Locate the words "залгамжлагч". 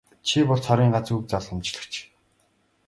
1.31-1.93